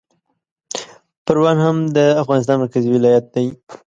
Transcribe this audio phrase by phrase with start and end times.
[1.25, 3.45] پروان هم د افغانستان مرکزي ولایت دی